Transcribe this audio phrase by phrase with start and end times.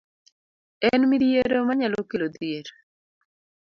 [0.89, 2.67] En midhiero manyalo kelo dhier.